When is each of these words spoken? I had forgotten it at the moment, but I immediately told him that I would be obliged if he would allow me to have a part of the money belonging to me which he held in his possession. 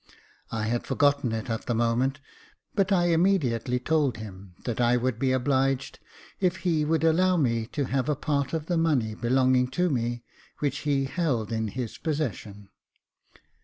I 0.49 0.63
had 0.63 0.87
forgotten 0.87 1.31
it 1.31 1.47
at 1.47 1.67
the 1.67 1.75
moment, 1.75 2.19
but 2.73 2.91
I 2.91 3.09
immediately 3.09 3.77
told 3.79 4.17
him 4.17 4.55
that 4.65 4.81
I 4.81 4.97
would 4.97 5.19
be 5.19 5.31
obliged 5.31 5.99
if 6.39 6.55
he 6.65 6.83
would 6.83 7.03
allow 7.03 7.37
me 7.37 7.67
to 7.67 7.83
have 7.85 8.09
a 8.09 8.15
part 8.15 8.51
of 8.51 8.65
the 8.65 8.77
money 8.79 9.13
belonging 9.13 9.67
to 9.77 9.91
me 9.91 10.23
which 10.57 10.79
he 10.89 11.05
held 11.05 11.51
in 11.51 11.67
his 11.67 11.99
possession. 11.99 12.69